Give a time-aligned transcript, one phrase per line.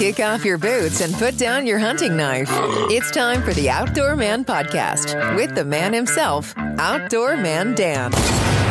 [0.00, 2.48] Kick off your boots and put down your hunting knife.
[2.88, 8.10] It's time for the Outdoor Man Podcast with the man himself, Outdoor Man Dan.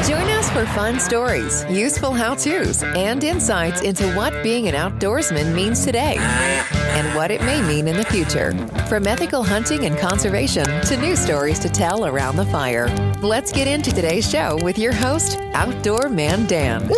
[0.08, 5.54] Join us for fun stories, useful how to's, and insights into what being an outdoorsman
[5.54, 8.52] means today and what it may mean in the future.
[8.88, 12.88] From ethical hunting and conservation to new stories to tell around the fire.
[13.22, 16.90] Let's get into today's show with your host, Outdoor Man Dan.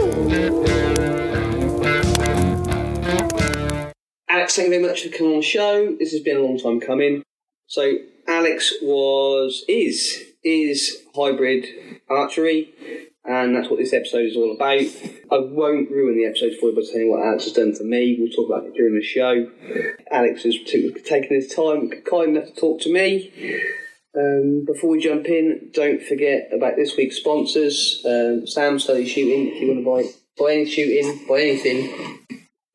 [4.51, 5.95] Thank you very much for coming on the show.
[5.97, 7.23] This has been a long time coming.
[7.67, 7.93] So,
[8.27, 11.65] Alex was is is hybrid
[12.09, 12.73] archery,
[13.23, 14.81] and that's what this episode is all about.
[15.31, 17.85] I won't ruin the episode for you by telling you what Alex has done for
[17.85, 18.17] me.
[18.19, 19.49] We'll talk about it during the show.
[20.11, 23.31] Alex has taken his time, kind enough to talk to me.
[24.17, 28.03] Um, before we jump in, don't forget about this week's sponsors.
[28.05, 29.55] Um, Sam Study Shooting.
[29.55, 32.19] If you want to buy buy any shooting, buy anything,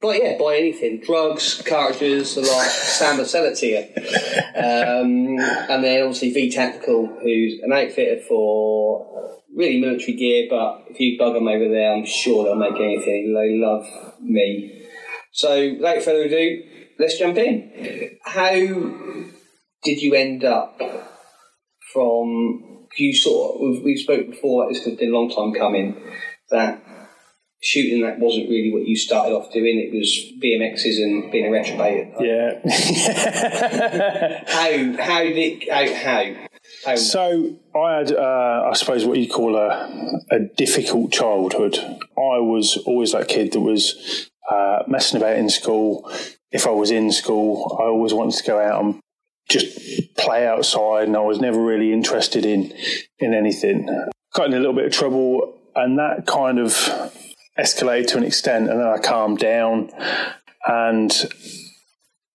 [0.06, 1.01] but yeah, buy anything.
[1.01, 2.66] Drugs, cartridges, the lot.
[2.66, 3.78] Sam will sell it to you.
[4.56, 11.00] Um, and then obviously V Tactical, who's an outfitter for really military gear, but if
[11.00, 13.34] you bug them over there, I'm sure they'll make anything.
[13.34, 13.86] They love
[14.20, 14.86] me.
[15.33, 16.62] So without further ado,
[16.98, 18.19] let's jump in.
[18.25, 20.81] How did you end up
[21.92, 25.97] from, you sort of, we've, we've spoke before, it's been a long time coming,
[26.50, 26.83] that
[27.62, 29.79] shooting that wasn't really what you started off doing.
[29.79, 32.12] It was BMXs and being a retrobater.
[32.21, 32.61] Yeah.
[34.47, 36.34] How how did how how?
[36.84, 39.91] how so I had, uh, I suppose, what you call a,
[40.31, 41.77] a difficult childhood.
[41.79, 46.11] I was always that kid that was uh, messing about in school.
[46.53, 49.01] If I was in school, I always wanted to go out and
[49.49, 52.73] just play outside, and I was never really interested in
[53.19, 53.89] in anything.
[54.34, 56.73] Got in a little bit of trouble, and that kind of
[57.59, 59.91] escalated to an extent, and then I calmed down,
[60.67, 61.12] and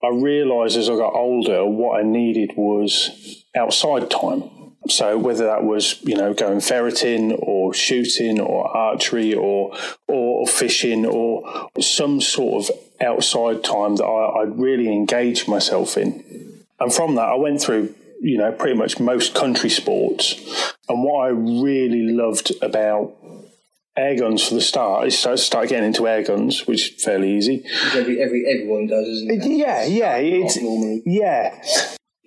[0.04, 4.44] I realised as I got older what I needed was outside time.
[4.90, 9.78] So whether that was you know going ferreting or shooting or archery or
[10.08, 16.64] or fishing or some sort of outside time that I, I'd really engage myself in,
[16.80, 21.26] and from that I went through you know pretty much most country sports, and what
[21.26, 23.14] I really loved about
[23.98, 27.36] air guns for the start is start, start getting into air guns, which is fairly
[27.36, 27.64] easy.
[27.94, 29.58] every every everyone does, isn't it?
[29.58, 31.04] Yeah, yeah, it's normally.
[31.06, 31.62] yeah.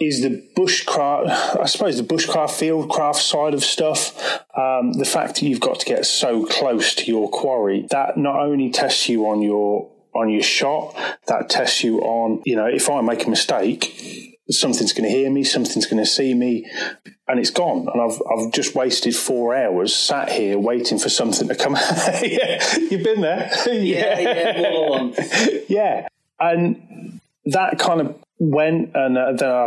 [0.01, 4.41] Is the bushcraft, I suppose, the bushcraft, fieldcraft side of stuff.
[4.59, 8.41] Um, the fact that you've got to get so close to your quarry that not
[8.41, 10.95] only tests you on your on your shot,
[11.29, 15.31] that tests you on, you know, if I make a mistake, something's going to hear
[15.31, 16.71] me, something's going to see me,
[17.27, 17.89] and it's gone.
[17.93, 21.75] And I've I've just wasted four hours sat here waiting for something to come.
[22.23, 23.51] yeah, you've been there.
[23.67, 25.69] Yeah, yeah, more than once.
[25.69, 29.67] yeah, and that kind of went, and uh, then I,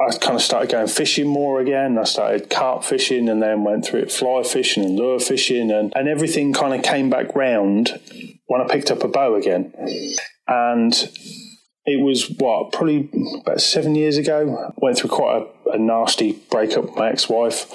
[0.00, 1.98] I kind of started going fishing more again.
[1.98, 5.92] I started carp fishing, and then went through it fly fishing and lure fishing, and
[5.96, 7.98] and everything kind of came back round
[8.46, 9.72] when I picked up a bow again,
[10.46, 10.94] and
[11.84, 13.10] it was what probably
[13.40, 14.72] about seven years ago.
[14.76, 17.70] Went through quite a, a nasty breakup with my ex-wife,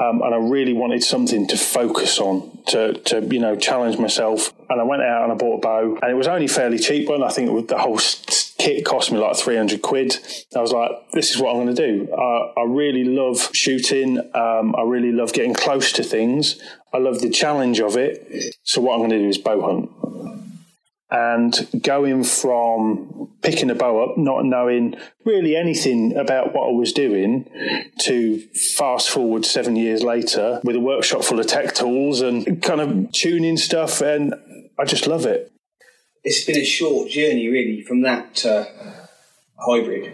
[0.00, 4.52] um, and I really wanted something to focus on to to you know challenge myself.
[4.68, 7.08] And I went out and I bought a bow, and it was only fairly cheap
[7.08, 7.22] one.
[7.22, 8.00] I think was, the whole
[8.58, 10.16] kit cost me like three hundred quid.
[10.56, 12.12] I was like, this is what I'm going to do.
[12.12, 14.18] Uh, I really love shooting.
[14.34, 16.60] Um, I really love getting close to things.
[16.92, 18.56] I love the challenge of it.
[18.64, 20.37] So what I'm going to do is bow hunt
[21.10, 26.92] and going from picking a bow up, not knowing really anything about what I was
[26.92, 27.48] doing,
[28.00, 28.40] to
[28.76, 33.12] fast forward seven years later with a workshop full of tech tools and kind of
[33.12, 34.34] tuning stuff, and
[34.78, 35.50] I just love it.
[36.24, 38.68] It's been a short journey, really, from that to
[39.58, 40.12] hybrid.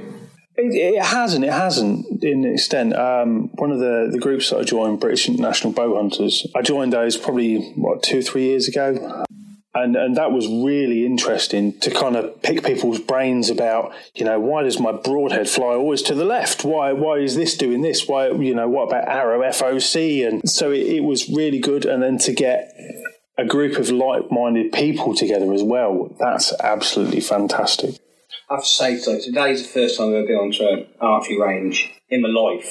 [0.56, 1.44] It, it hasn't.
[1.44, 2.94] It hasn't, in extent.
[2.94, 6.93] Um, one of the, the groups that I joined, British International Bow Hunters, I joined
[6.93, 9.25] those probably what two, three years ago
[9.74, 14.38] and and that was really interesting to kind of pick people's brains about you know
[14.38, 18.06] why does my broadhead fly always to the left why why is this doing this
[18.06, 22.02] why you know what about arrow FOC and so it, it was really good and
[22.02, 22.72] then to get
[23.37, 27.96] a group of like-minded people together as well that's absolutely fantastic
[28.50, 31.40] I have to say, so today's the first time I've ever been onto an archery
[31.40, 32.70] range in my life.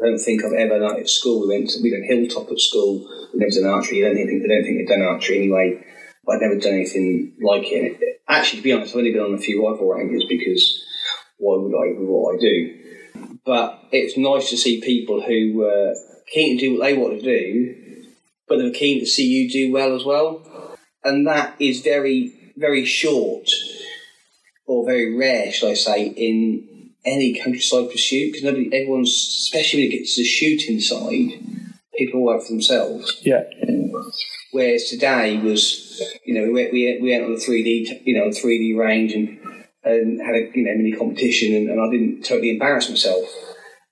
[0.00, 1.42] I don't think I've ever it at school.
[1.42, 3.06] We went to, we done hilltop at school.
[3.32, 4.04] We never done archery.
[4.04, 5.84] I don't think I don't think I've done archery anyway.
[6.28, 8.20] I've never done anything like it.
[8.28, 10.84] Actually, to be honest, I've only been on a few rifle ranges because
[11.38, 13.38] why would I with what I do?
[13.44, 15.94] But it's nice to see people who are
[16.26, 18.04] keen to do what they want to do,
[18.48, 20.76] but they're keen to see you do well as well.
[21.04, 23.48] And that is very, very short
[24.66, 29.92] or very rare, should I say, in any countryside pursuit because nobody, everyone's, especially when
[29.92, 31.65] it gets to the shooting side,
[31.98, 33.20] people work for themselves.
[33.22, 33.42] Yeah.
[34.52, 38.16] Whereas today was, you know, we went, we we went on the three D, you
[38.18, 39.38] know, three D range and
[39.84, 43.24] and had a you know mini competition, and, and I didn't totally embarrass myself.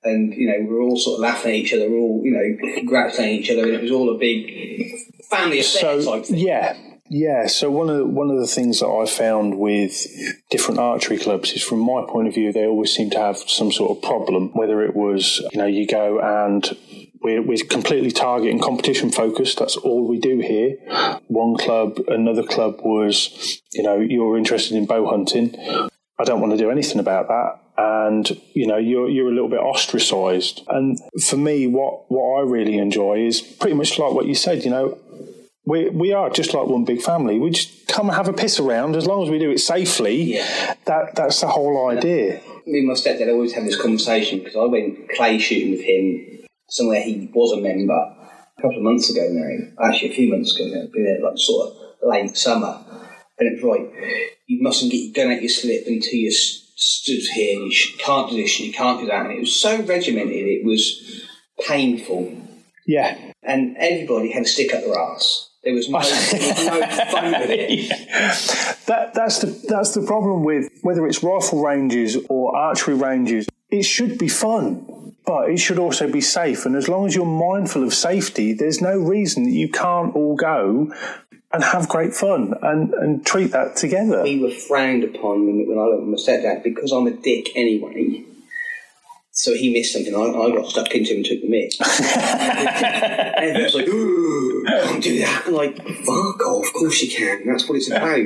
[0.02, 2.20] And you know, we were all sort of laughing at each other, we were all
[2.24, 4.90] you know congratulating each other, and it was all a big
[5.30, 6.38] family affair So type thing.
[6.38, 6.76] yeah,
[7.08, 7.46] yeah.
[7.46, 10.06] So one of the, one of the things that I found with
[10.50, 13.72] different archery clubs is, from my point of view, they always seem to have some
[13.72, 14.50] sort of problem.
[14.52, 16.64] Whether it was you know you go and
[17.24, 19.58] we're, we're completely target and competition focused.
[19.58, 20.76] That's all we do here.
[21.28, 25.56] One club, another club was you know you're interested in bow hunting.
[26.20, 27.60] I don't want to do anything about that.
[27.76, 30.62] And you know you're you're a little bit ostracised.
[30.68, 34.62] And for me, what what I really enjoy is pretty much like what you said.
[34.64, 34.98] You know,
[35.64, 37.38] we we are just like one big family.
[37.38, 40.34] We just come and have a piss around as long as we do it safely.
[40.34, 40.74] Yeah.
[40.84, 42.42] That that's the whole idea.
[42.66, 46.33] me and my stepdad always have this conversation because I went clay shooting with him
[46.68, 50.54] somewhere he was a member a couple of months ago now, actually a few months
[50.54, 52.84] ago now, been there like sort of late summer.
[53.38, 53.90] And it's right,
[54.46, 58.30] you mustn't get your gun out your slip until you stood here, and you can't
[58.30, 59.26] do this, and you can't do that.
[59.26, 61.24] And it was so regimented, it was
[61.66, 62.32] painful.
[62.86, 63.18] Yeah.
[63.42, 65.50] And everybody had a stick up their arse.
[65.64, 68.70] There was no, there was no fun with it.
[68.86, 73.46] That that's the that's the problem with whether it's rifle ranges or archery ranges.
[73.70, 76.66] It should be fun, but it should also be safe.
[76.66, 80.36] And as long as you're mindful of safety, there's no reason that you can't all
[80.36, 80.92] go
[81.52, 84.22] and have great fun and, and treat that together.
[84.22, 87.56] we were frowned upon when, when I went with my stepdad because I'm a dick
[87.56, 88.24] anyway.
[89.30, 90.14] So he missed something.
[90.14, 91.80] I, I got stuck into him and took the miss.
[93.40, 95.44] and everyone's like, "Ooh, can't do that.
[95.46, 96.66] I'm like, fuck off.
[96.66, 97.46] Of course you can.
[97.46, 98.16] That's what it's about.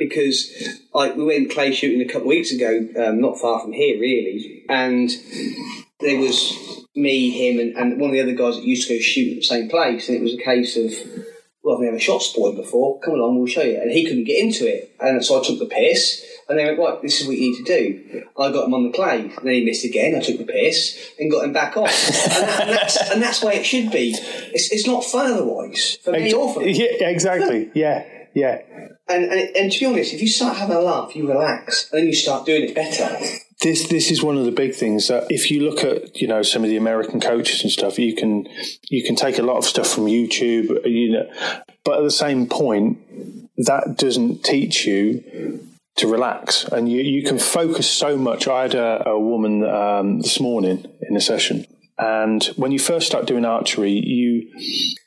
[0.00, 0.52] Because
[0.92, 4.00] like we went clay shooting a couple of weeks ago, um, not far from here,
[4.00, 5.10] really, and
[6.00, 9.00] there was me, him, and, and one of the other guys that used to go
[9.00, 10.92] shoot at the same place, and it was a case of
[11.62, 13.00] well, I've never shot sport before.
[13.00, 13.80] Come along, we'll show you.
[13.80, 14.94] And he couldn't get into it.
[14.98, 16.24] And so I took the piss.
[16.48, 18.24] And they went, right, this is what you need to do.
[18.36, 19.20] I got him on the clay.
[19.20, 20.16] And then he missed again.
[20.16, 21.90] I took the piss and got him back off.
[21.90, 24.14] and, that, and, that's, and that's why it should be.
[24.16, 25.98] It's, it's not fun otherwise.
[26.02, 27.70] For me or for Yeah, exactly.
[27.80, 28.58] Yeah, yeah.
[29.08, 31.90] and, and, and to be honest, if you start having a laugh, you relax.
[31.90, 33.18] And then you start doing it better.
[33.62, 36.40] This this is one of the big things that if you look at you know
[36.40, 38.48] some of the American coaches and stuff, you can
[38.88, 41.30] you can take a lot of stuff from YouTube, you know,
[41.84, 42.98] but at the same point,
[43.58, 45.60] that doesn't teach you
[45.96, 48.48] to relax, and you you can focus so much.
[48.48, 51.66] I had a, a woman um, this morning in a session,
[52.00, 54.50] and when you first start doing archery, you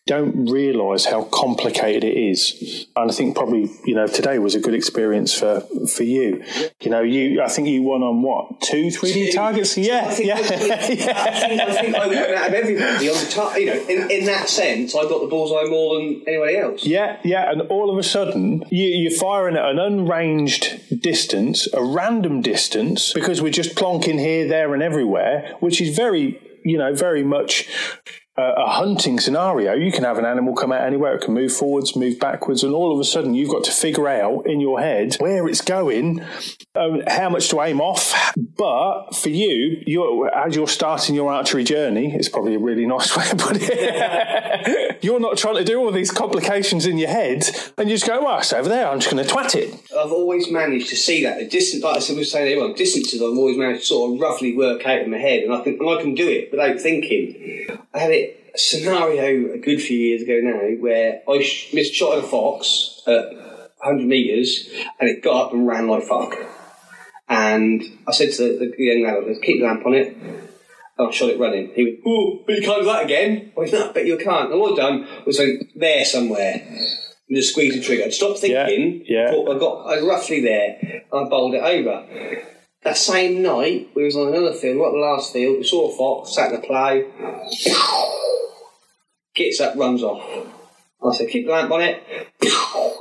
[0.06, 2.88] don't realise how complicated it is.
[2.96, 6.44] And I think probably you know today was a good experience for for you.
[6.82, 9.78] You know, you I think you won on what two, three D targets?
[9.78, 13.10] Yeah, I think, yeah, I, think, I, think, I think I won out of everybody
[13.10, 13.58] on the top.
[13.58, 16.86] You know, in, in that sense, I got the bullseye more than anybody else.
[16.86, 21.84] Yeah, yeah, and all of a sudden you, you're firing at an unranged distance, a
[21.84, 26.94] random distance, because we're just plonking here, there, and everywhere, which is very, you know,
[26.94, 27.68] very much
[28.38, 29.74] uh, a hunting scenario.
[29.74, 32.74] You can have an animal come out anywhere; it can move forwards, move backwards, and
[32.74, 36.22] all of a sudden you've got to figure out in your head where it's going,
[36.76, 38.34] um, how much to aim off.
[38.56, 43.16] But for you, you're, as you're starting your archery journey, it's probably a really nice
[43.18, 45.04] way to put it.
[45.04, 47.44] you're not trying to do all these complications in your head,
[47.78, 48.88] and you just go, "Well, it's over there.
[48.88, 51.98] I'm just going to twat it." I've always managed to see that the distance, like
[51.98, 53.22] I said, we were saying earlier, distances.
[53.22, 55.80] I've always managed to sort of roughly work out in my head, and I can
[55.80, 57.80] and I can do it without thinking.
[57.94, 61.94] I had it a scenario a good few years ago now where I sh- missed
[61.96, 63.34] shot at a fox at
[63.78, 64.70] 100 meters,
[65.00, 66.38] and it got up and ran like fuck.
[67.34, 71.08] And I said to the, the young lad, "Let's keep the lamp on it." And
[71.08, 71.72] I shot it running.
[71.74, 74.52] He went, "Oh, but you can't do that again." I went, "No, but you can't."
[74.52, 76.62] And what I done was like, there somewhere
[77.34, 78.04] and just squeezed the trigger.
[78.04, 79.04] I'd stopped thinking.
[79.06, 79.32] Yeah, yeah.
[79.32, 82.06] thought I got I was roughly there, and I bowled it over.
[82.84, 85.58] That same night, we was on another field, right the last field.
[85.58, 87.04] We saw a fox, sat in the plough,
[89.34, 90.22] gets up, runs off.
[91.02, 92.04] And I said, "Keep the lamp on it,"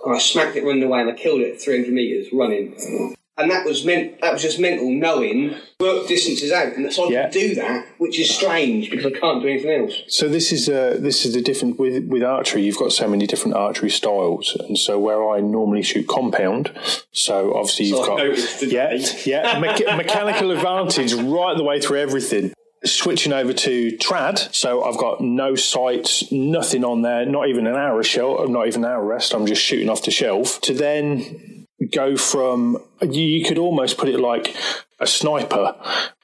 [0.05, 3.17] and I smacked it running away, and I killed it at 300 meters running.
[3.43, 4.21] And that was meant.
[4.21, 7.23] That was just mental knowing work distances out, and so I Yeah.
[7.23, 9.95] can do that, which is strange because I can't do anything else.
[10.09, 12.63] So this is uh, this is the different with with archery.
[12.63, 16.71] You've got so many different archery styles, and so where I normally shoot compound,
[17.13, 18.95] so obviously you've So got yeah
[19.25, 22.53] yeah mecha- mechanical advantage right the way through everything.
[22.85, 27.77] Switching over to trad, so I've got no sights, nothing on there, not even an
[27.77, 29.35] arrow shell, not even an arrow rest.
[29.35, 30.61] I'm just shooting off the shelf.
[30.63, 31.52] To then
[31.89, 34.57] go from you, could almost put it like
[35.03, 35.75] a sniper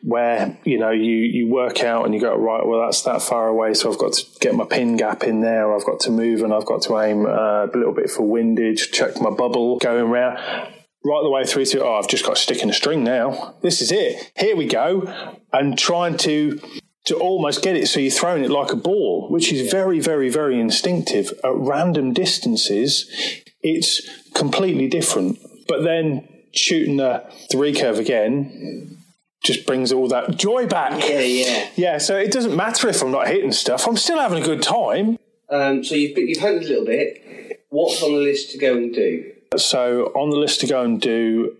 [0.03, 3.49] where you know you you work out and you go right well that's that far
[3.49, 5.75] away so I've got to get my pin gap in there.
[5.75, 8.93] I've got to move and I've got to aim uh, a little bit for windage
[8.93, 10.37] check my bubble going around
[11.05, 13.57] right the way through to oh I've just got to stick in a string now.
[13.62, 14.31] This is it.
[14.37, 15.12] Here we go.
[15.53, 16.61] And trying to
[17.07, 20.29] to almost get it so you're throwing it like a ball which is very very
[20.29, 21.33] very instinctive.
[21.43, 23.11] At random distances
[23.61, 28.99] it's completely different but then shooting the, the recurve again
[29.45, 31.01] just brings all that joy back.
[31.09, 31.69] Yeah, yeah.
[31.77, 33.87] Yeah, so it doesn't matter if I'm not hitting stuff.
[33.87, 35.19] I'm still having a good time.
[35.49, 37.65] Um, so you've you've hunted a little bit.
[37.71, 39.33] What's on the list to go and do?
[39.57, 41.57] So on the list to go and do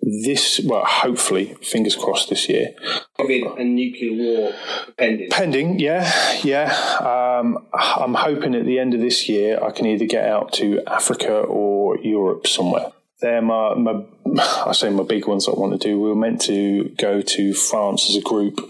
[0.00, 2.74] this, well, hopefully, fingers crossed this year.
[3.18, 4.52] COVID and nuclear war
[4.96, 5.30] pending.
[5.30, 6.10] Pending, yeah,
[6.42, 6.72] yeah.
[7.00, 10.80] Um, I'm hoping at the end of this year I can either get out to
[10.86, 14.02] Africa or Europe somewhere they're my, my
[14.66, 16.00] I say my big ones I want to do.
[16.00, 18.60] We were meant to go to France as a group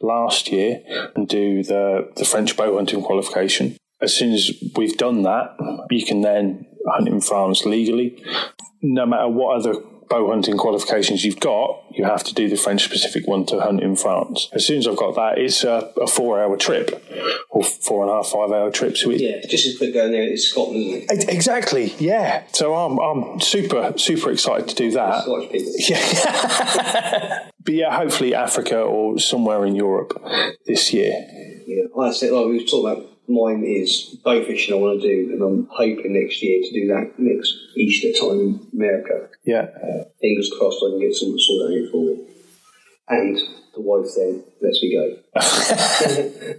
[0.00, 0.82] last year
[1.14, 3.76] and do the the French bow hunting qualification.
[4.00, 5.56] As soon as we've done that,
[5.90, 8.22] you can then hunt in France legally.
[8.82, 9.74] No matter what other
[10.10, 13.80] bow hunting qualifications you've got, you have to do the French specific one to hunt
[13.80, 14.50] in France.
[14.52, 17.02] As soon as I've got that, it's a, a four hour trip
[17.48, 18.96] or four and a half, five hour trip.
[18.96, 21.28] So it, yeah, just as quick going there as Scotland, isn't it?
[21.28, 22.42] Exactly, yeah.
[22.52, 25.22] So I'm, I'm super, super excited to do that.
[25.22, 25.72] Scottish people.
[25.90, 27.50] Yeah.
[27.64, 30.20] but yeah, hopefully Africa or somewhere in Europe
[30.66, 31.12] this year.
[31.66, 35.08] Yeah, I said, like we were talking about mine is bow fishing I want to
[35.08, 39.28] do, and I'm hoping next year to do that next Easter time in America.
[39.44, 39.66] Yeah.
[39.82, 42.26] Uh, fingers crossed I can get someone to sort that out for me.
[43.08, 43.36] And
[43.74, 45.16] the wife then lets me go.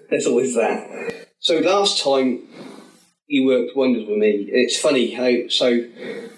[0.10, 1.28] There's always that.
[1.40, 2.48] So last time
[3.28, 4.50] you worked wonders with me.
[4.51, 6.30] It's funny how, so, you know,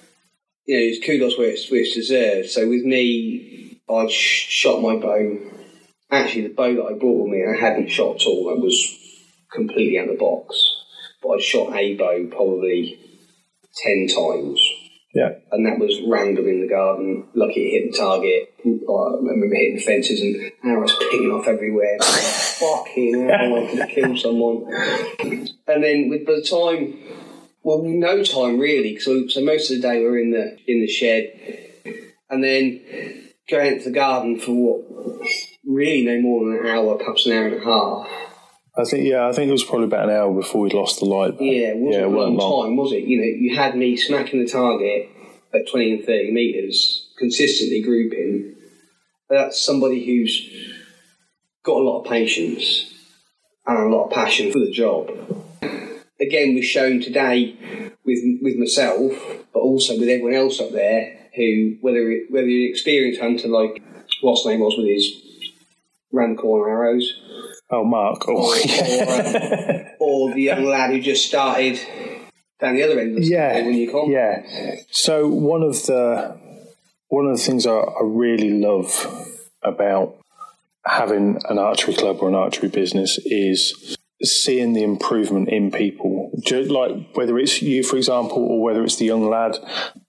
[0.65, 2.49] it's kudos where it's, where it's deserved.
[2.49, 5.39] So with me, I shot my bow.
[6.11, 8.55] Actually, the bow that I brought with me, I hadn't shot at all.
[8.55, 9.02] I was
[9.53, 10.55] completely out of the box.
[11.21, 12.99] But I shot a bow probably
[13.83, 14.61] 10 times.
[15.13, 15.29] Yeah.
[15.51, 17.27] And that was random in the garden.
[17.35, 18.53] Lucky it hit the target.
[18.65, 21.99] Uh, I remember hitting the fences and arrows pinging off everywhere.
[21.99, 24.65] Fucking hell, I could have killed someone.
[25.67, 26.97] And then with by the time,
[27.61, 28.97] well, no time really.
[28.99, 31.31] So, so most of the day we're in the in the shed,
[32.29, 32.81] and then
[33.49, 35.29] going into the garden for what
[35.65, 38.32] really no more than an hour, perhaps an hour and a half
[38.75, 41.05] I think yeah, I think it was probably about an hour before we lost the
[41.05, 41.35] light.
[41.39, 43.03] Yeah, it wasn't yeah, it a long, long time, was it?
[43.03, 45.09] You know, you had me smacking the target
[45.53, 48.55] at twenty and thirty meters, consistently grouping.
[49.29, 50.49] That's somebody who's
[51.63, 52.91] got a lot of patience
[53.65, 55.09] and a lot of passion for the job.
[56.19, 57.55] Again, we've shown today
[58.05, 59.13] with with myself,
[59.53, 63.47] but also with everyone else up there who, whether it, whether you're an experienced hunter
[63.47, 63.83] like
[64.21, 65.11] what's name was with his
[66.11, 67.13] round corner arrows,
[67.73, 68.25] Oh, Mark.
[68.27, 68.55] Oh, oh or,
[69.07, 71.79] or, oh, or, the young lad who just started
[72.59, 74.11] down the other end of the yeah, when you come.
[74.11, 74.43] Yeah.
[74.91, 76.37] So one of the
[77.07, 79.27] one of the things I, I really love
[79.63, 80.17] about
[80.85, 86.29] having an archery club or an archery business is seeing the improvement in people.
[86.45, 89.57] Just like whether it's you, for example, or whether it's the young lad,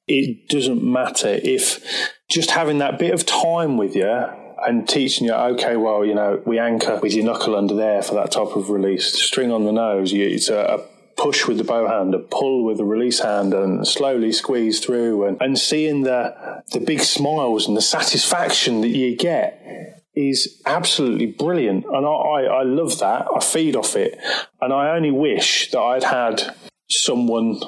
[0.07, 5.35] it doesn't matter if just having that bit of time with you and teaching you,
[5.35, 8.71] okay, well, you know, we anchor with your knuckle under there for that type of
[8.71, 10.13] release, string on the nose.
[10.13, 10.79] You, it's a, a
[11.17, 15.27] push with the bow hand, a pull with the release hand, and slowly squeeze through,
[15.27, 21.27] and, and seeing the the big smiles and the satisfaction that you get is absolutely
[21.27, 23.27] brilliant, and I, I, I love that.
[23.35, 24.19] I feed off it,
[24.61, 26.55] and I only wish that I'd had
[26.89, 27.59] someone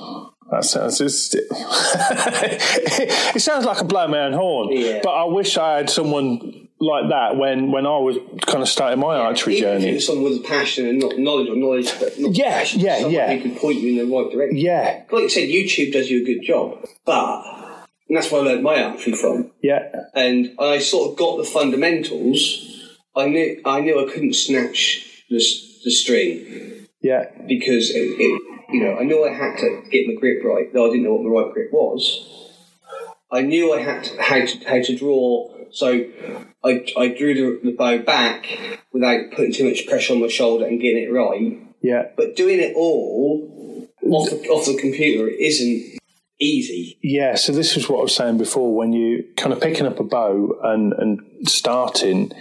[0.50, 1.10] that sounds it
[3.40, 5.00] sounds like a blow my own horn, yeah.
[5.02, 8.16] but I wish I had someone like that when, when I was
[8.46, 9.98] kind of starting my archery journey.
[10.00, 13.34] someone with passion and not knowledge or knowledge, but not yeah, passion, yeah, yeah.
[13.34, 14.58] Who can point you in the right direction.
[14.58, 17.44] Yeah, like you said, YouTube does you a good job, but
[18.08, 19.50] and that's where I learned my archery from.
[19.62, 22.94] Yeah, and I sort of got the fundamentals.
[23.16, 25.42] I knew I knew I couldn't snatch the
[25.84, 26.86] the string.
[27.00, 30.72] Yeah, because it, it you know I knew I had to get my grip right,
[30.72, 32.32] though I didn't know what the right grip was.
[33.30, 36.04] I knew I had to, how to how to draw so
[36.64, 38.46] I, I drew the, the bow back
[38.92, 41.60] without putting too much pressure on my shoulder and getting it right.
[41.82, 42.04] Yeah.
[42.16, 45.98] But doing it all off the, off the computer isn't
[46.40, 46.98] easy.
[47.02, 48.74] Yeah, so this is what I was saying before.
[48.74, 52.32] When you kind of picking up a bow and, and starting,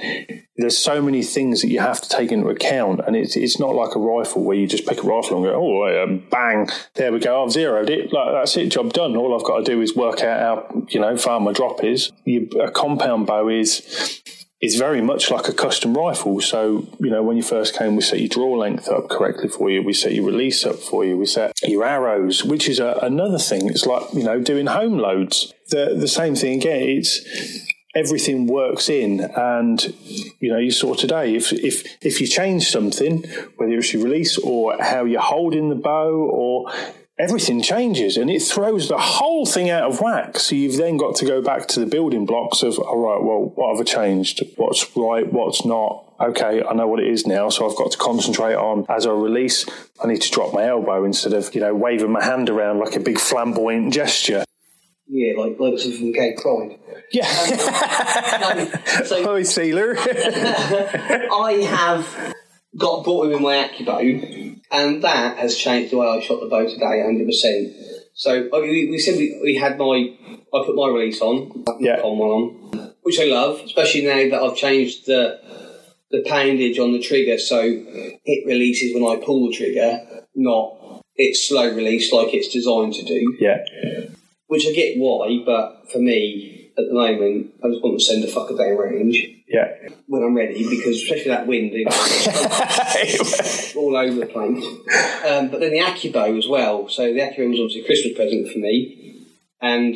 [0.57, 3.75] there's so many things that you have to take into account, and it's it's not
[3.75, 7.11] like a rifle where you just pick a rifle and go, oh, um, bang, there
[7.11, 8.11] we go, I've zeroed it.
[8.11, 9.15] Like that's it, job done.
[9.15, 12.11] All I've got to do is work out how you know far my drop is.
[12.25, 14.21] You, a compound bow is
[14.65, 16.41] is very much like a custom rifle.
[16.41, 19.69] So, you know, when you first came, we set your draw length up correctly for
[19.69, 19.84] you.
[19.84, 21.17] We set your release up for you.
[21.17, 23.69] We set your arrows, which is a, another thing.
[23.69, 25.53] It's like, you know, doing home loads.
[25.69, 26.81] The, the same thing again.
[26.81, 29.95] It's, everything works in and
[30.41, 33.24] you know you saw today if if if you change something
[33.55, 36.69] whether it's your release or how you're holding the bow or
[37.17, 40.38] everything changes and it throws the whole thing out of whack.
[40.38, 43.51] So you've then got to go back to the building blocks of, all right, well,
[43.55, 44.43] what have I changed?
[44.57, 45.31] What's right?
[45.31, 46.03] What's not?
[46.19, 49.12] Okay, I know what it is now, so I've got to concentrate on as I
[49.12, 49.65] release.
[50.01, 52.95] I need to drop my elbow instead of, you know, waving my hand around like
[52.95, 54.45] a big flamboyant gesture.
[55.07, 56.79] Yeah, like like something from Gay Pride.
[57.12, 57.27] Yeah.
[58.50, 59.95] Um, no, so Hi, Sealer.
[60.00, 62.34] I have
[62.75, 66.65] got brought in my AccuBow, and that has changed the way I shot the bow
[66.65, 67.74] today, hundred percent.
[68.13, 70.13] So I mean, we, we said we, we had my
[70.53, 72.00] I put my release on, Yeah.
[72.01, 75.39] on one on, which I love, especially now that I've changed the
[76.12, 80.00] the poundage on the trigger, so it releases when I pull the trigger,
[80.36, 83.38] not it's slow release like it's designed to do.
[83.39, 83.57] yeah.
[84.48, 88.24] Which I get why, but for me at the moment, I just want to send
[88.24, 89.17] a fucker down range
[89.48, 89.67] Yeah.
[90.08, 91.91] when I'm ready because especially that wind, you know,
[93.77, 94.65] all over the place.
[95.25, 96.88] Um, but then the AccuBow as well.
[96.89, 99.25] So the AccuBow was obviously a Christmas present for me,
[99.62, 99.96] and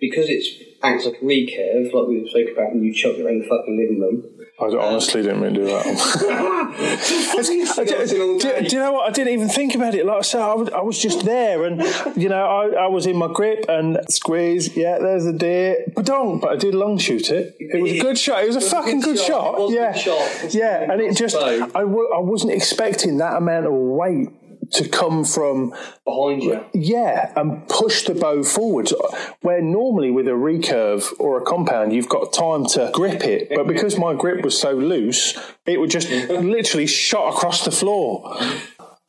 [0.00, 0.48] because it's
[0.82, 3.76] acts like a recurve, like we spoke about, and you chuck it around the fucking
[3.78, 4.24] living room.
[4.60, 5.84] I um, honestly didn't mean to do that.
[7.76, 9.08] do, do- do you know what?
[9.08, 10.06] I didn't even think about it.
[10.06, 11.82] Like I said, I was, I was just there, and
[12.16, 14.76] you know, I, I was in my grip and squeeze.
[14.76, 15.84] Yeah, there's a deer.
[15.94, 16.38] But don't.
[16.40, 17.56] But I did long shoot it.
[17.58, 18.44] It was a good shot.
[18.44, 19.28] It was a It was fucking good good shot.
[19.28, 19.54] shot.
[19.58, 20.54] It was a Yeah, good shot.
[20.54, 20.92] yeah.
[20.92, 24.28] And it just, I w- I wasn't expecting that amount of weight
[24.72, 26.64] to come from behind you.
[26.72, 28.92] yeah, and push the bow forwards.
[29.40, 33.48] Where normally with a recurve or a compound, you've got time to grip it.
[33.54, 38.36] But because my grip was so loose, it would just literally shot across the floor.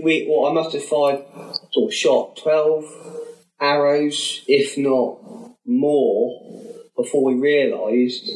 [0.01, 1.23] We, well, I must have fired
[1.75, 2.85] or shot twelve
[3.59, 5.19] arrows, if not
[5.65, 6.61] more,
[6.95, 8.29] before we realised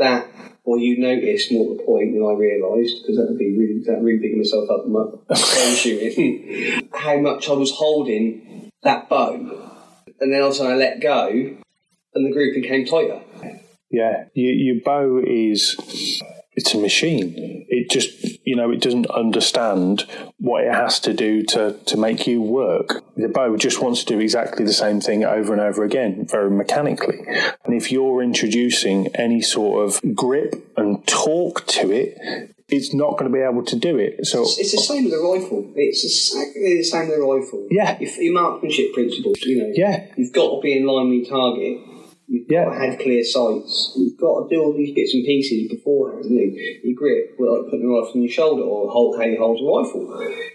[0.00, 0.26] that.
[0.64, 4.02] Or you noticed more the point than I realised because that would be really that
[4.02, 5.34] really bigging myself up my
[5.74, 6.88] shooting.
[6.94, 9.34] How much I was holding that bow,
[10.20, 11.28] and then all of a sudden I let go,
[12.14, 13.22] and the grouping came tighter.
[13.90, 15.76] Yeah, your, your bow is
[16.52, 17.64] it's a machine.
[17.68, 20.06] It just you know it doesn't understand
[20.38, 23.04] what it has to do to to make you work.
[23.16, 26.50] The bow just wants to do exactly the same thing over and over again, very
[26.50, 27.18] mechanically.
[27.64, 32.16] And if you're introducing any sort of grip and torque to it,
[32.70, 34.24] it's not going to be able to do it.
[34.26, 35.72] So It's, the same with a rifle.
[35.74, 37.66] It's exactly the same with a rifle.
[37.70, 37.98] Yeah.
[37.98, 39.72] Your, your marksmanship principles, you know.
[39.74, 40.06] Yeah.
[40.16, 41.89] You've got to be in line with your target.
[42.30, 43.92] You've got to have clear sights.
[43.98, 46.26] You've got to do all these bits and pieces beforehand.
[46.30, 49.24] You know, your grip, well, like putting a rifle on your shoulder or hold, how
[49.24, 50.06] you hold a rifle.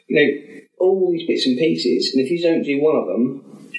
[0.07, 2.15] You know, all these bits and pieces.
[2.15, 3.71] And if you don't do one of them,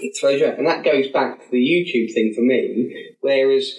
[0.00, 0.58] it throws you out.
[0.58, 3.72] And that goes back to the YouTube thing for me, whereas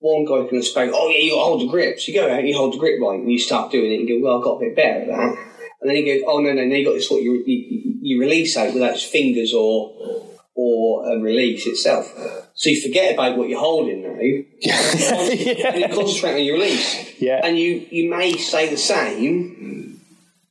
[0.00, 1.98] one guy can explain, oh yeah, you got to hold the grip.
[1.98, 4.00] So you go out and you hold the grip right, and you start doing it,
[4.00, 5.36] and you go, well, I got a bit better at that.
[5.80, 8.20] And then he goes, oh no, no, no, you got this what you, you, you
[8.20, 12.12] release out without fingers or or a release itself.
[12.54, 17.20] So you forget about what you're holding now, and you concentrate on your release.
[17.20, 17.40] Yeah.
[17.44, 20.00] And you, you may say the same,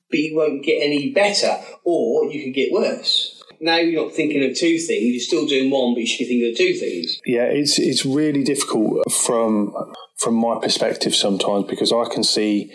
[0.10, 3.35] but you won't get any better, or you could get worse.
[3.60, 6.26] Now you're not thinking of two things, you're still doing one, but you should be
[6.26, 7.20] thinking of two things.
[7.26, 9.74] Yeah, it's it's really difficult from
[10.18, 12.72] from my perspective sometimes because I can see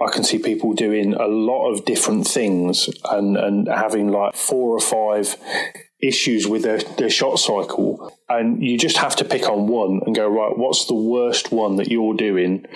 [0.00, 4.74] I can see people doing a lot of different things and and having like four
[4.74, 5.36] or five
[6.00, 10.16] issues with their, their shot cycle and you just have to pick on one and
[10.16, 12.66] go right what's the worst one that you're doing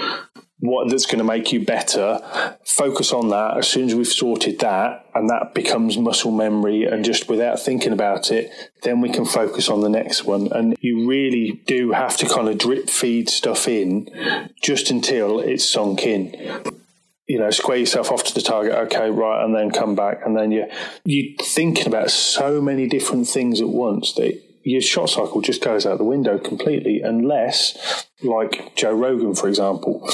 [0.59, 2.19] what that's going to make you better
[2.65, 3.59] focus on that.
[3.59, 7.93] As soon as we've sorted that and that becomes muscle memory and just without thinking
[7.93, 8.51] about it
[8.87, 10.49] then we can focus on the next one.
[10.53, 14.09] And you really do have to kind of drip feed stuff in
[14.63, 16.63] just until it's sunk in.
[17.27, 20.37] You know, square yourself off to the target, okay, right, and then come back, and
[20.37, 20.67] then you
[21.05, 25.87] you're thinking about so many different things at once that your shot cycle just goes
[25.87, 30.09] out the window completely, unless like Joe Rogan, for example,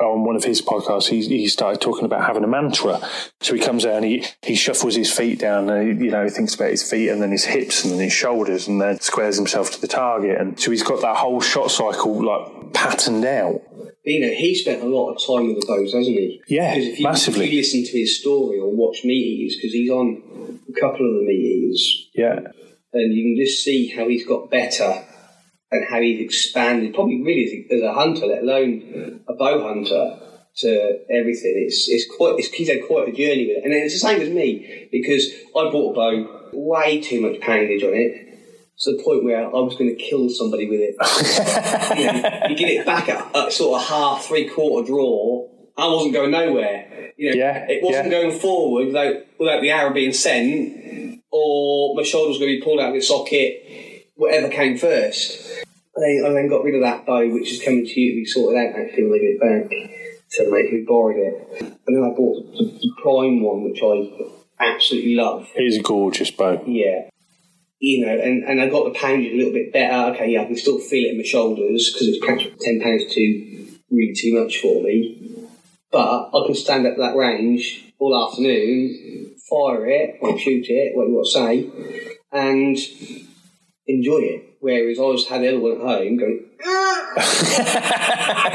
[0.00, 2.98] on one of his podcasts, he, he started talking about having a mantra.
[3.42, 6.24] So he comes out and he, he shuffles his feet down and he, you know,
[6.24, 8.98] he thinks about his feet and then his hips and then his shoulders and then
[9.00, 10.40] squares himself to the target.
[10.40, 13.60] And so he's got that whole shot cycle like patterned out.
[14.04, 16.40] you know, he spent a lot of time with the bows, hasn't he?
[16.48, 17.44] Yeah, because if you, massively.
[17.46, 21.26] If you listen to his story or watch eaters, because he's on a couple of
[21.26, 22.40] the eaters, Yeah.
[22.92, 25.04] And you can just see how he's got better
[25.70, 30.18] and how he's expanded, probably really as a, hunter, let alone a bow hunter,
[30.56, 31.54] to everything.
[31.66, 34.20] It's it's quite it's, he's had quite a journey with it, and it's the same
[34.20, 35.26] as me because
[35.56, 38.26] I bought a bow, way too much poundage on it.
[38.80, 40.96] To the point where I was going to kill somebody with it.
[41.98, 45.46] you, know, you get it back at, at sort of half, three quarter draw.
[45.76, 47.12] I wasn't going nowhere.
[47.18, 48.10] You know, Yeah, it wasn't yeah.
[48.10, 50.48] going forward without without the arrow being sent,
[51.30, 54.06] or my shoulder was going to be pulled out of its socket.
[54.16, 55.64] Whatever came first.
[55.94, 58.16] And then, I then got rid of that bow, which is coming to you to
[58.16, 59.70] be sorted out actually when I get it back
[60.32, 61.62] to make who borrowed it.
[61.86, 65.48] And then I bought the, the prime one, which I absolutely love.
[65.56, 66.62] It is a gorgeous bow.
[66.66, 67.08] Yeah.
[67.78, 70.12] You know, and, and I got the poundage a little bit better.
[70.12, 73.12] Okay, yeah, I can still feel it in my shoulders because it's perhaps ten pounds
[73.12, 75.48] too really too much for me.
[75.90, 81.08] But I can stand at that range all afternoon, fire it or shoot it, what
[81.08, 82.78] you want to say, and
[83.86, 84.56] enjoy it.
[84.60, 86.49] Whereas I was had the other one at home going,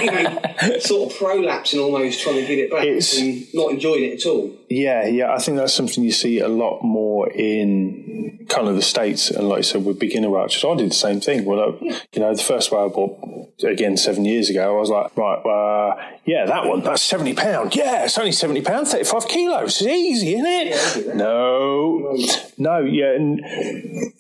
[0.02, 4.04] you know, sort of prolapsing almost trying to get it back It's- and not enjoying
[4.04, 4.52] it at all.
[4.70, 8.82] Yeah, yeah, I think that's something you see a lot more in kind of the
[8.82, 11.46] states, and like I said, with beginner archers, I did the same thing.
[11.46, 11.66] Well, I,
[12.14, 13.20] you know, the first one I bought
[13.64, 17.76] again seven years ago, I was like, right, uh, yeah, that one, that's seventy pound.
[17.76, 19.82] Yeah, it's only seventy pound, thirty five kilos.
[19.82, 21.06] It's easy, isn't Yeah, it?
[21.08, 21.16] that.
[21.16, 22.18] no,
[22.58, 23.40] no, yeah, and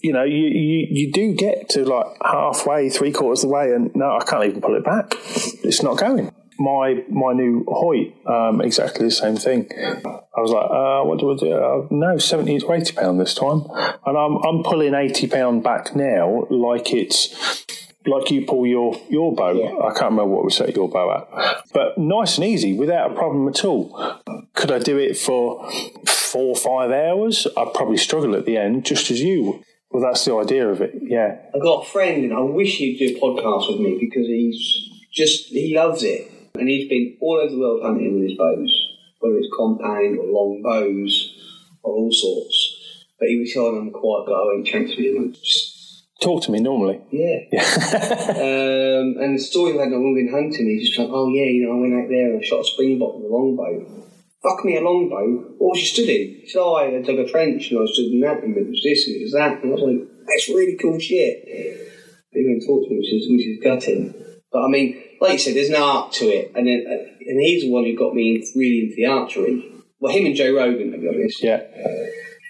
[0.01, 3.73] you know, you, you you do get to like halfway, three quarters of the way,
[3.95, 5.13] no, I can't even pull it back.
[5.63, 9.67] It's not going my my new Hoyt, um, exactly the same thing.
[9.75, 11.53] I was like, uh, what do I do?
[11.53, 13.63] Uh, no, seventy to eighty pound this time,
[14.05, 17.65] and I'm I'm pulling eighty pound back now, like it's
[18.05, 19.51] like you pull your your bow.
[19.81, 23.15] I can't remember what we set your bow at, but nice and easy without a
[23.15, 24.21] problem at all.
[24.53, 25.69] Could I do it for
[26.05, 27.47] four or five hours?
[27.57, 29.63] I'd probably struggle at the end, just as you.
[29.95, 30.91] Well, that's the idea of it.
[31.01, 34.27] Yeah, I've got a friend, and I wish he'd do a podcast with me because
[34.27, 38.37] he's just he loves it, and he's been all over the world hunting with his
[38.37, 41.33] bows, whether it's compound or long bows
[41.81, 43.05] or all sorts.
[43.17, 45.31] But he was telling I'm a quiet guy, I won't chance with him.
[45.31, 46.99] Just talk to me normally.
[47.09, 47.47] yeah.
[47.55, 51.63] um, and the story we had we've been hunting, he's just like, oh yeah, you
[51.63, 54.03] know, I went out there and I shot a springbok with a longbow.
[54.45, 55.57] Fuck me, a longbow.
[55.57, 56.45] What was you stood in?
[56.45, 58.81] He said, oh, I dug a trench and I stood in that and it was
[58.85, 59.63] this and it was that.
[59.63, 61.41] And I was like, that's really cool shit.
[62.29, 64.13] But he went and talked to me, which is, which is gutting.
[64.51, 66.53] But I mean, like you said, there's an art to it.
[66.53, 69.65] And then, uh, and he's the one who got me really into the archery.
[69.99, 71.41] Well, him and Joe Rogan, to be honest.
[71.41, 71.65] Yeah,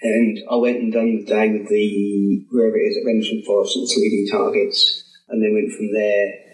[0.02, 3.76] And I went and done the day with the wherever it is at Rendlesham Forest
[3.76, 6.45] and 3D targets, and then went from there.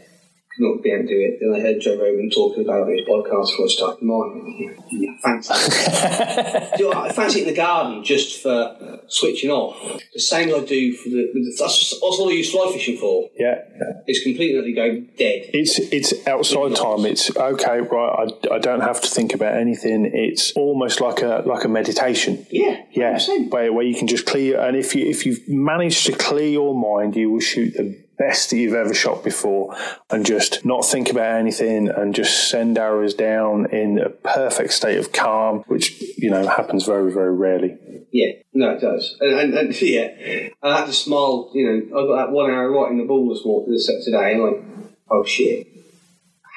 [0.58, 1.38] Not be able to do it.
[1.40, 4.84] Then I heard Joe Rogan talking about his podcast before I started mine.
[4.90, 5.52] Yeah, fancy.
[5.54, 6.76] it.
[6.76, 9.76] do you know I fancy it in the garden just for switching off.
[10.12, 11.30] The same I do for the.
[11.32, 13.30] The that's, that's all I use fly fishing for.
[13.38, 14.02] yeah.
[14.06, 15.50] It's completely go dead.
[15.54, 17.06] It's it's outside time.
[17.06, 18.28] It's okay, right?
[18.50, 20.10] I, I don't have to think about anything.
[20.12, 22.46] It's almost like a like a meditation.
[22.50, 24.60] Yeah, Yeah, where, where you can just clear.
[24.60, 28.50] And if you if you've managed to clear your mind, you will shoot the best
[28.50, 29.76] that you've ever shot before,
[30.10, 34.98] and just not think about anything, and just send arrows down in a perfect state
[34.98, 37.76] of calm, which you know happens very very rarely.
[38.12, 39.16] Yeah, no, it does.
[39.20, 41.50] And, and, and yeah, I had to smile.
[41.54, 44.34] You know, I got that one arrow right in the ball this morning, this today,
[44.34, 44.62] and like,
[45.10, 45.66] oh shit,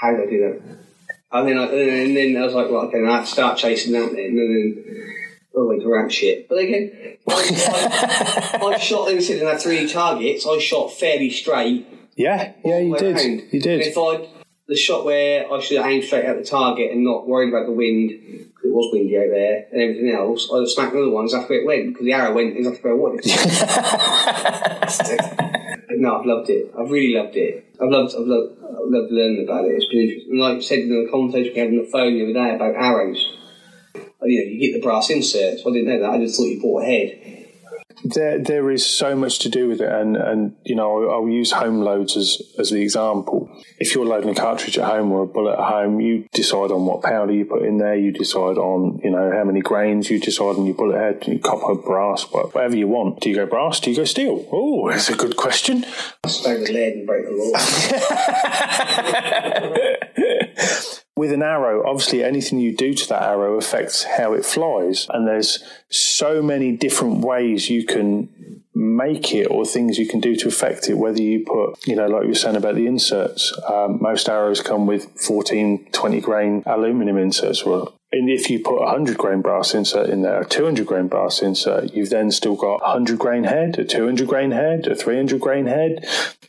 [0.02, 0.62] how did I do that?
[1.32, 3.92] And then, I, and then I was like, well, okay, I have to start chasing
[3.94, 5.16] that then, and then
[5.58, 6.50] Oh, the way to shit.
[6.50, 6.92] But again,
[7.28, 10.46] I, I, I shot instead of that three targets.
[10.46, 11.88] I shot fairly straight.
[12.16, 13.82] Yeah, yeah, you did, you And did.
[13.82, 14.28] if I
[14.68, 17.68] the shot where I should have aimed straight at the target and not worried about
[17.68, 21.02] the wind, 'cause it was windy out there, and everything else, I'd have smacked the
[21.02, 23.24] other ones after it went, because the arrow went exactly where I wanted.
[25.88, 26.74] But no, I've loved it.
[26.78, 27.64] I've really loved it.
[27.82, 29.76] I've loved, I've loved, I've loved learning about it.
[29.76, 30.32] It's been interesting.
[30.32, 32.56] And like I said in the conversation we had on the phone the other day
[32.56, 33.38] about arrows,
[34.26, 35.62] Oh, you know, you get the brass inserts.
[35.66, 36.10] I didn't know that.
[36.10, 37.46] I just thought you bought a head.
[38.04, 41.52] there there is so much to do with it, and and you know I'll, use
[41.52, 43.50] home loads as as the example.
[43.78, 46.88] If you're loading a cartridge at home or a bullet at home, you decide on
[46.88, 47.96] what powder you put in there.
[47.96, 50.10] You decide on you know how many grains.
[50.10, 53.22] You decide on your bullet head, your copper, brass, whatever you want.
[53.22, 53.80] Do you go brass?
[53.80, 54.48] Do you go steel?
[54.52, 55.86] Oh, that's a good question.
[56.26, 57.32] Stay with lead and break the
[60.88, 60.96] law.
[61.18, 65.08] with an arrow, obviously anything you do to that arrow affects how it flies.
[65.10, 70.36] And there's so many different ways you can make it or things you can do
[70.36, 73.58] to affect it, whether you put, you know, like you were saying about the inserts,
[73.72, 77.66] um, most arrows come with 14, 20 grain aluminum inserts.
[78.16, 81.42] And if you put a 100 grain brass insert in there, a 200 grain brass
[81.42, 85.42] insert, you've then still got a 100 grain head, a 200 grain head, a 300
[85.42, 86.08] grain head,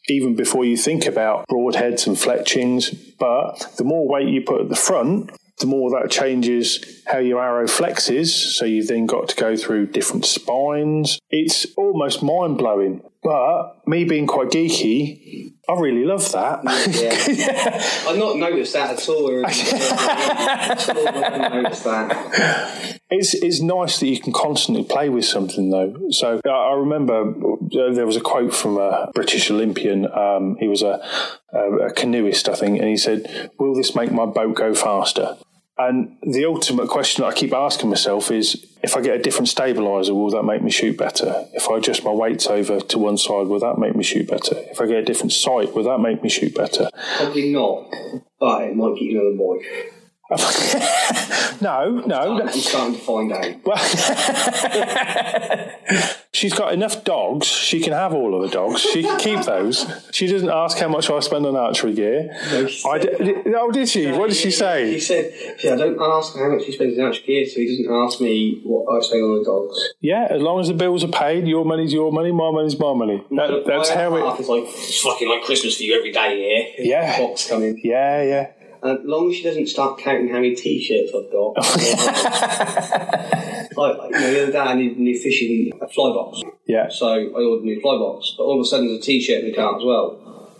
[0.09, 2.91] even before you think about broadheads and fletchings.
[2.91, 7.43] But the more weight you put at the front, the more that changes how your
[7.43, 8.29] arrow flexes.
[8.29, 11.19] So you've then got to go through different spines.
[11.31, 13.03] It's almost mind blowing.
[13.27, 16.61] But me being quite geeky, I really love that.
[16.95, 17.83] Yeah.
[18.09, 19.43] I've not noticed that at all.
[19.43, 19.71] Noticed
[21.85, 23.01] that.
[23.11, 25.97] It's, it's nice that you can constantly play with something, though.
[26.11, 30.07] So I remember uh, there was a quote from a British Olympian.
[30.07, 31.05] Um, he was a,
[31.53, 35.37] a, a canoeist, I think, and he said, Will this make my boat go faster?
[35.79, 39.49] And the ultimate question that I keep asking myself is if I get a different
[39.49, 41.45] stabilizer, will that make me shoot better?
[41.53, 44.57] If I adjust my weights over to one side, will that make me shoot better?
[44.71, 46.89] If I get a different sight, will that make me shoot better?
[47.19, 47.93] Probably not,
[48.41, 49.96] but it might get you another wife.
[51.61, 52.43] no, no.
[52.43, 53.47] I'm starting to find out.
[53.67, 53.79] Well,
[56.33, 57.47] she's got enough dogs.
[57.47, 58.81] She can have all of the dogs.
[58.81, 59.87] She can keep those.
[60.13, 62.29] She doesn't ask how much I spend on archery gear.
[62.51, 64.11] No, I did, oh, did she?
[64.13, 64.95] what did she say?
[64.95, 67.67] She said, "Yeah, I don't ask how much she spends on archery gear, so he
[67.69, 71.05] doesn't ask me what I spend on the dogs." Yeah, as long as the bills
[71.05, 73.25] are paid, your money's your money, my money's my money.
[73.31, 74.41] That, that's how it.
[74.41, 76.87] It's like it's fucking like Christmas for you every day here.
[76.87, 77.81] Yeah, box coming.
[77.83, 78.51] Yeah, yeah.
[78.87, 81.57] As long as she doesn't start counting how many t-shirts I've got.
[83.77, 86.43] like, like you know, the other day I needed a new fishing fly box.
[86.67, 86.89] Yeah.
[86.89, 89.41] So I ordered a new fly box, but all of a sudden there's a t-shirt
[89.45, 90.51] in the car as well.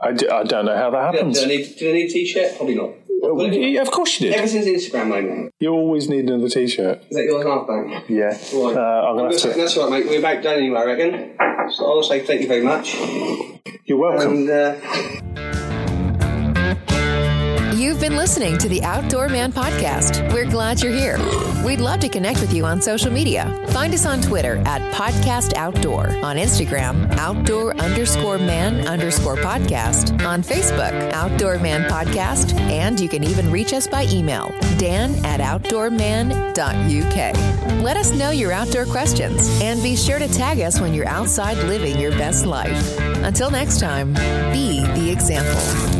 [0.00, 1.40] I d- I don't know how that happens.
[1.40, 2.56] Did I need, did I need a t-shirt?
[2.56, 2.90] Probably not.
[3.20, 4.36] Well, yeah, of course you did.
[4.38, 5.50] Ever since Instagram, mate.
[5.58, 7.02] You always need another t-shirt.
[7.10, 8.08] Is that yours halfback?
[8.08, 8.26] Yeah.
[8.28, 8.76] Right.
[8.76, 9.48] Uh, I'm gonna have to...
[9.48, 10.06] That's right, mate.
[10.06, 11.36] We're about done anyway, I reckon.
[11.72, 12.94] So I'll say thank you very much.
[13.86, 14.48] You're welcome.
[14.48, 15.20] And, uh,
[17.78, 20.32] You've been listening to the Outdoor Man Podcast.
[20.32, 21.16] We're glad you're here.
[21.64, 23.56] We'd love to connect with you on social media.
[23.68, 30.42] Find us on Twitter at Podcast Outdoor, on Instagram, outdoor underscore man underscore podcast, on
[30.42, 37.84] Facebook, Outdoor Man Podcast, and you can even reach us by email, dan at outdoorman.uk.
[37.84, 41.56] Let us know your outdoor questions and be sure to tag us when you're outside
[41.58, 42.98] living your best life.
[43.22, 44.14] Until next time,
[44.52, 45.97] be the example.